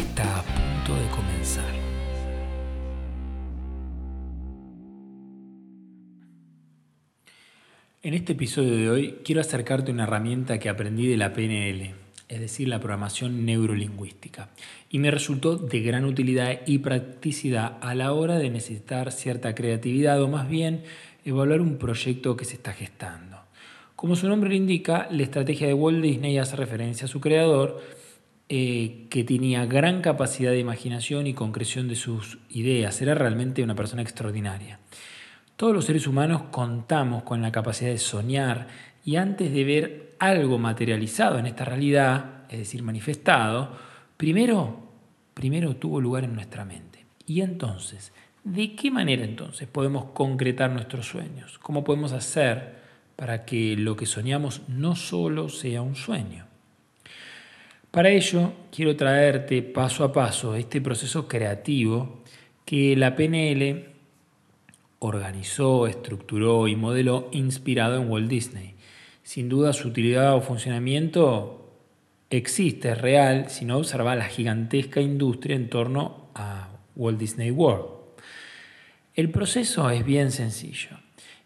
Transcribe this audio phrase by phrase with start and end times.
[0.00, 1.74] está a punto de comenzar.
[8.02, 11.94] En este episodio de hoy quiero acercarte una herramienta que aprendí de la PNL,
[12.28, 14.48] es decir, la programación neurolingüística,
[14.88, 20.22] y me resultó de gran utilidad y practicidad a la hora de necesitar cierta creatividad
[20.22, 20.82] o más bien
[21.26, 23.36] evaluar un proyecto que se está gestando.
[23.96, 27.99] Como su nombre lo indica, la estrategia de Walt Disney hace referencia a su creador,
[28.52, 33.00] eh, que tenía gran capacidad de imaginación y concreción de sus ideas.
[33.00, 34.80] Era realmente una persona extraordinaria.
[35.54, 38.66] Todos los seres humanos contamos con la capacidad de soñar
[39.04, 43.76] y antes de ver algo materializado en esta realidad, es decir, manifestado,
[44.16, 44.80] primero,
[45.32, 47.06] primero tuvo lugar en nuestra mente.
[47.26, 48.12] Y entonces,
[48.42, 51.60] ¿de qué manera entonces podemos concretar nuestros sueños?
[51.60, 52.80] ¿Cómo podemos hacer
[53.14, 56.49] para que lo que soñamos no solo sea un sueño?
[57.90, 62.22] Para ello, quiero traerte paso a paso este proceso creativo
[62.64, 63.88] que la PNL
[65.00, 68.74] organizó, estructuró y modeló inspirado en Walt Disney.
[69.24, 71.72] Sin duda su utilidad o funcionamiento
[72.30, 77.86] existe, es real, si no observa la gigantesca industria en torno a Walt Disney World.
[79.16, 80.90] El proceso es bien sencillo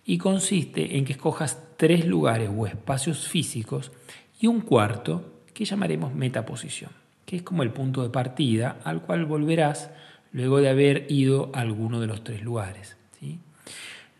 [0.05, 3.93] y consiste en que escojas tres lugares o espacios físicos
[4.39, 6.91] y un cuarto que llamaremos metaposición,
[7.25, 9.91] que es como el punto de partida al cual volverás
[10.33, 12.97] luego de haber ido a alguno de los tres lugares.
[13.19, 13.39] ¿sí?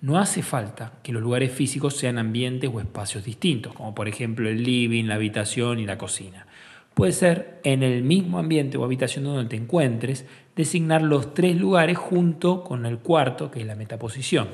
[0.01, 4.49] No hace falta que los lugares físicos sean ambientes o espacios distintos, como por ejemplo
[4.49, 6.47] el living, la habitación y la cocina.
[6.95, 11.99] Puede ser en el mismo ambiente o habitación donde te encuentres, designar los tres lugares
[11.99, 14.49] junto con el cuarto, que es la metaposición.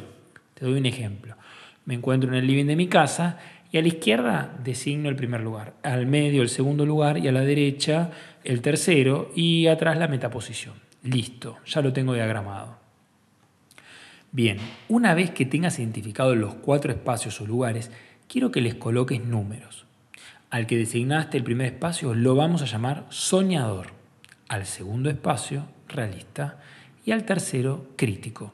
[0.55, 1.37] Te doy un ejemplo.
[1.85, 3.39] Me encuentro en el living de mi casa
[3.73, 7.33] y a la izquierda designo el primer lugar, al medio el segundo lugar y a
[7.33, 8.11] la derecha
[8.45, 10.75] el tercero y atrás la metaposición.
[11.03, 12.79] Listo, ya lo tengo diagramado.
[14.33, 17.91] Bien, una vez que tengas identificado los cuatro espacios o lugares,
[18.29, 19.87] quiero que les coloques números.
[20.51, 23.89] Al que designaste el primer espacio lo vamos a llamar soñador,
[24.49, 26.61] al segundo espacio realista
[27.05, 28.53] y al tercero crítico.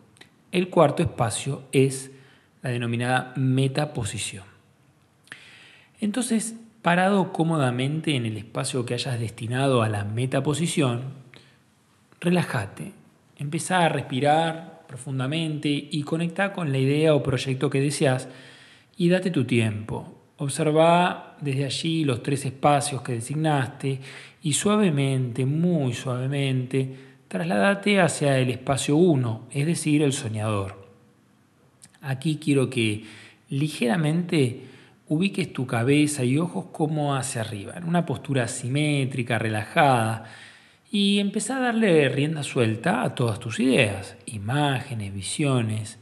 [0.53, 2.10] El cuarto espacio es
[2.62, 4.56] la denominada metaposición.
[6.00, 11.02] Entonces, parado cómodamente en el espacio que hayas destinado a la metaposición,
[12.20, 12.92] relájate,
[13.36, 18.28] empezá a respirar profundamente y conecta con la idea o proyecto que deseas
[18.96, 20.12] y date tu tiempo.
[20.38, 24.00] Observa desde allí los tres espacios que designaste
[24.42, 26.94] y suavemente, muy suavemente,
[27.26, 30.86] trasladate hacia el espacio 1, es decir, el soñador.
[32.00, 33.04] Aquí quiero que
[33.48, 34.75] ligeramente
[35.09, 40.25] ubiques tu cabeza y ojos como hacia arriba, en una postura simétrica, relajada,
[40.91, 45.99] y empezá a darle rienda suelta a todas tus ideas, imágenes, visiones,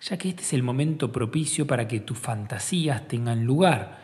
[0.00, 3.98] ya que este es el momento propicio para que tus fantasías tengan lugar.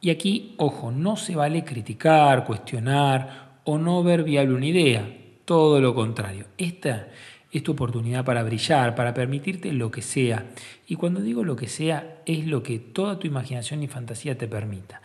[0.00, 5.08] Y aquí, ojo, no se vale criticar, cuestionar o no ver viable una idea,
[5.44, 6.46] todo lo contrario.
[6.58, 7.08] Esta
[7.54, 10.46] es tu oportunidad para brillar, para permitirte lo que sea.
[10.88, 14.48] Y cuando digo lo que sea, es lo que toda tu imaginación y fantasía te
[14.48, 15.00] permita.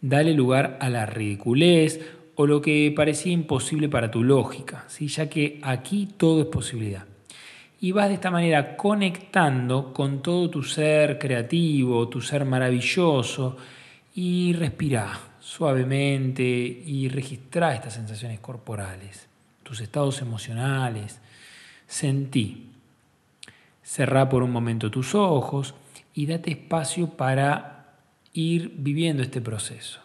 [0.00, 2.00] Dale lugar a la ridiculez
[2.34, 5.08] o lo que parecía imposible para tu lógica, ¿sí?
[5.08, 7.06] ya que aquí todo es posibilidad.
[7.80, 13.56] Y vas de esta manera conectando con todo tu ser creativo, tu ser maravilloso,
[14.14, 19.26] y respira suavemente y registra estas sensaciones corporales,
[19.62, 21.20] tus estados emocionales,
[21.86, 22.70] sentí.
[23.82, 25.74] Cerrá por un momento tus ojos
[26.14, 27.94] y date espacio para
[28.32, 30.00] ir viviendo este proceso.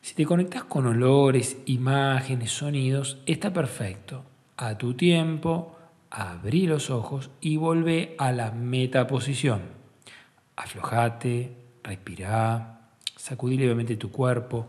[0.00, 4.24] Si te conectas con olores, imágenes, sonidos, está perfecto.
[4.56, 5.76] A tu tiempo,
[6.10, 9.62] abrí los ojos y vuelve a la metaposición.
[10.56, 11.52] Aflojate,
[11.82, 14.68] respirá, sacudí levemente tu cuerpo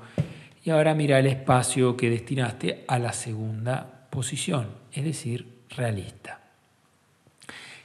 [0.63, 6.39] y ahora mira el espacio que destinaste a la segunda posición, es decir, realista.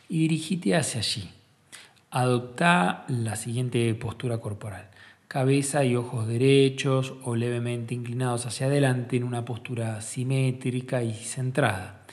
[0.09, 1.31] Y dirigite hacia allí.
[2.11, 4.91] Adopta la siguiente postura corporal.
[5.27, 12.05] cabeza y ojos derechos o levemente inclinados hacia adelante en una postura simétrica y centrada.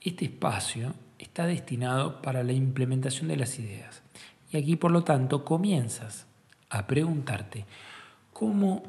[0.00, 4.02] Este espacio está destinado para la implementación de las ideas.
[4.50, 6.26] Y aquí, por lo tanto, comienzas
[6.70, 7.66] a preguntarte
[8.32, 8.82] cómo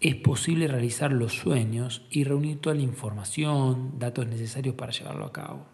[0.00, 5.32] es posible realizar los sueños y reunir toda la información, datos necesarios para llevarlo a
[5.32, 5.66] cabo.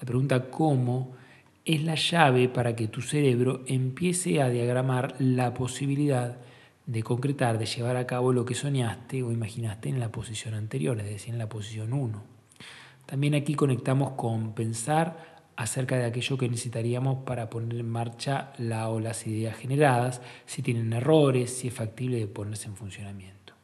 [0.00, 1.14] La pregunta cómo
[1.64, 6.36] es la llave para que tu cerebro empiece a diagramar la posibilidad
[6.86, 10.98] de concretar, de llevar a cabo lo que soñaste o imaginaste en la posición anterior,
[11.00, 12.22] es decir, en la posición 1.
[13.06, 18.90] También aquí conectamos con pensar acerca de aquello que necesitaríamos para poner en marcha la
[18.90, 23.54] o las ideas generadas, si tienen errores, si es factible de ponerse en funcionamiento.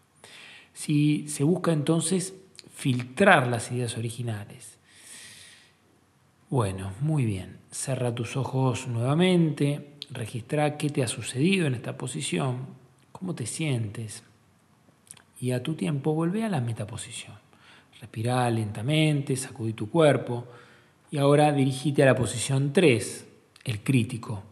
[0.72, 2.34] Si se busca entonces
[2.74, 4.78] filtrar las ideas originales.
[6.48, 7.58] Bueno, muy bien.
[7.70, 12.66] Cerra tus ojos nuevamente, registra qué te ha sucedido en esta posición,
[13.12, 14.22] cómo te sientes
[15.40, 17.36] y a tu tiempo vuelve a la metaposición.
[18.00, 20.46] Respira lentamente, sacudí tu cuerpo
[21.12, 23.26] y ahora dirigite a la posición 3,
[23.64, 24.42] el crítico.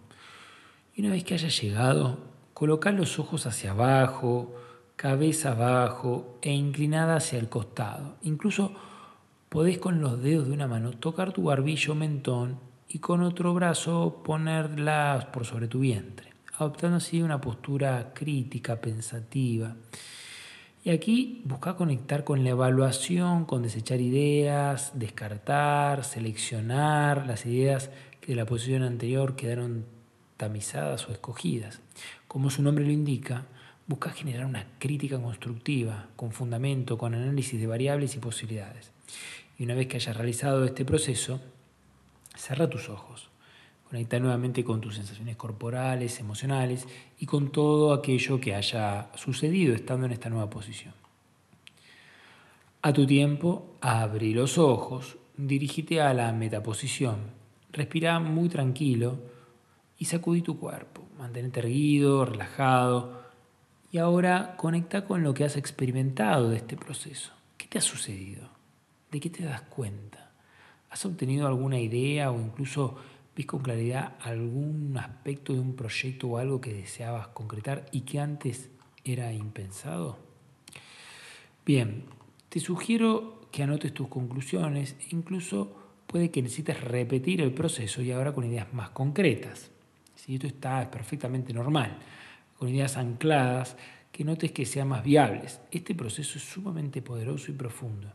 [0.95, 2.19] Y una vez que hayas llegado,
[2.53, 4.55] coloca los ojos hacia abajo,
[4.95, 8.17] cabeza abajo e inclinada hacia el costado.
[8.21, 8.75] Incluso
[9.49, 14.23] podés con los dedos de una mano tocar tu barbillo mentón y con otro brazo
[14.23, 19.77] ponerlas por sobre tu vientre, adoptando así una postura crítica, pensativa.
[20.82, 27.91] Y aquí busca conectar con la evaluación, con desechar ideas, descartar, seleccionar las ideas
[28.21, 29.85] que de la posición anterior quedaron
[30.38, 31.81] tamizadas o escogidas.
[32.27, 33.44] Como su nombre lo indica,
[33.87, 38.91] busca generar una crítica constructiva, con fundamento, con análisis de variables y posibilidades.
[39.59, 41.43] Y una vez que hayas realizado este proceso,
[42.35, 43.31] cierra tus ojos
[43.90, 46.87] Conecta nuevamente con tus sensaciones corporales, emocionales
[47.19, 50.94] y con todo aquello que haya sucedido estando en esta nueva posición.
[52.82, 57.16] A tu tiempo, abre los ojos, dirígete a la metaposición,
[57.72, 59.19] respira muy tranquilo
[59.98, 61.02] y sacudí tu cuerpo.
[61.19, 63.20] Mantente erguido, relajado
[63.90, 67.32] y ahora conecta con lo que has experimentado de este proceso.
[67.58, 68.48] ¿Qué te ha sucedido?
[69.10, 70.31] ¿De qué te das cuenta?
[70.90, 72.96] ¿Has obtenido alguna idea o incluso
[73.40, 78.20] ¿Ves con claridad algún aspecto de un proyecto o algo que deseabas concretar y que
[78.20, 78.69] antes
[79.02, 80.19] era impensado?
[81.64, 82.04] Bien,
[82.50, 85.75] te sugiero que anotes tus conclusiones incluso
[86.06, 89.70] puede que necesites repetir el proceso y ahora con ideas más concretas.
[90.16, 91.96] Si esto está perfectamente normal,
[92.58, 93.75] con ideas ancladas
[94.12, 95.62] que notes que sean más viables.
[95.70, 98.12] Este proceso es sumamente poderoso y profundo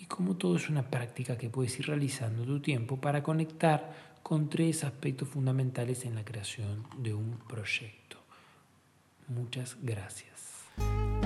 [0.00, 4.50] y como todo es una práctica que puedes ir realizando tu tiempo para conectar con
[4.50, 8.18] tres aspectos fundamentales en la creación de un proyecto.
[9.26, 10.66] Muchas gracias.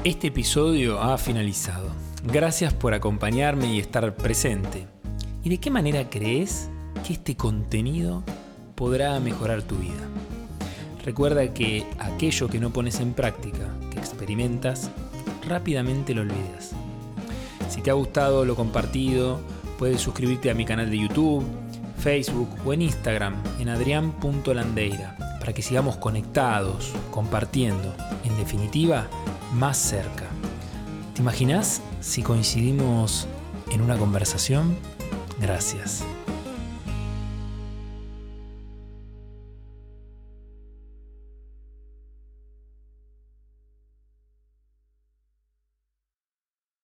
[0.05, 1.91] Este episodio ha finalizado.
[2.33, 4.87] Gracias por acompañarme y estar presente.
[5.43, 6.71] ¿Y de qué manera crees
[7.05, 8.23] que este contenido
[8.77, 10.09] podrá mejorar tu vida?
[11.05, 14.93] Recuerda que aquello que no pones en práctica, que experimentas,
[15.49, 16.71] rápidamente lo olvidas.
[17.69, 19.41] Si te ha gustado lo compartido,
[19.77, 21.45] puedes suscribirte a mi canal de YouTube
[22.03, 27.95] Facebook o en Instagram en adrián.landeira para que sigamos conectados, compartiendo,
[28.25, 29.09] en definitiva,
[29.53, 30.27] más cerca.
[31.15, 33.27] ¿Te imaginas si coincidimos
[33.71, 34.77] en una conversación?
[35.41, 36.05] Gracias.